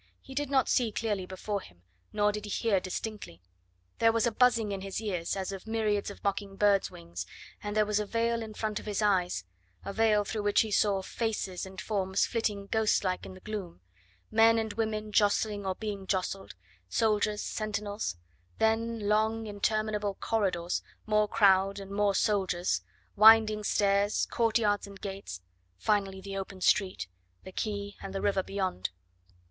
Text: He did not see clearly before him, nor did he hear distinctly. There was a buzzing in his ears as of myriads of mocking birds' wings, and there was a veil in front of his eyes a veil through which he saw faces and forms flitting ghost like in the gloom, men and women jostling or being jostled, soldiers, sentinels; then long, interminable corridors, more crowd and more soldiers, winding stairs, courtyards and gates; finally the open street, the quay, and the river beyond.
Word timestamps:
He 0.19 0.33
did 0.33 0.49
not 0.49 0.67
see 0.67 0.91
clearly 0.91 1.27
before 1.27 1.61
him, 1.61 1.83
nor 2.11 2.31
did 2.31 2.45
he 2.45 2.49
hear 2.49 2.79
distinctly. 2.79 3.39
There 3.99 4.11
was 4.11 4.25
a 4.25 4.31
buzzing 4.31 4.71
in 4.71 4.81
his 4.81 4.99
ears 4.99 5.35
as 5.37 5.51
of 5.51 5.67
myriads 5.67 6.09
of 6.09 6.23
mocking 6.23 6.55
birds' 6.55 6.89
wings, 6.89 7.27
and 7.61 7.75
there 7.77 7.85
was 7.85 7.99
a 7.99 8.05
veil 8.07 8.41
in 8.41 8.55
front 8.55 8.79
of 8.79 8.87
his 8.87 9.03
eyes 9.03 9.43
a 9.85 9.93
veil 9.93 10.23
through 10.23 10.41
which 10.41 10.61
he 10.61 10.71
saw 10.71 11.03
faces 11.03 11.67
and 11.67 11.79
forms 11.79 12.25
flitting 12.25 12.65
ghost 12.65 13.03
like 13.03 13.27
in 13.27 13.35
the 13.35 13.41
gloom, 13.41 13.81
men 14.31 14.57
and 14.57 14.73
women 14.73 15.11
jostling 15.11 15.67
or 15.67 15.75
being 15.75 16.07
jostled, 16.07 16.55
soldiers, 16.89 17.43
sentinels; 17.43 18.15
then 18.57 19.01
long, 19.07 19.45
interminable 19.45 20.15
corridors, 20.15 20.81
more 21.05 21.27
crowd 21.27 21.79
and 21.79 21.91
more 21.91 22.15
soldiers, 22.15 22.81
winding 23.15 23.63
stairs, 23.63 24.25
courtyards 24.31 24.87
and 24.87 24.99
gates; 24.99 25.41
finally 25.77 26.19
the 26.21 26.35
open 26.35 26.59
street, 26.59 27.05
the 27.43 27.51
quay, 27.51 27.95
and 28.01 28.15
the 28.15 28.21
river 28.23 28.41
beyond. 28.41 28.89